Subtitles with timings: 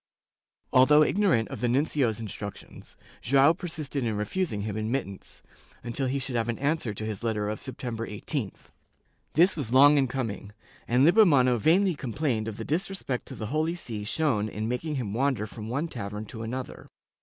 [0.01, 0.03] ^
[0.73, 5.43] Although ignorant of the nuncio's instructions, Joao persisted in refusing him admittance,
[5.83, 8.71] until he should have an answer to his letter of September 18th.
[9.33, 10.53] This was long in coming,
[10.87, 14.95] and Lippo mano vainly complained of the disrespect to the Holy See shown in making
[14.95, 16.87] him wander from one tavern to another.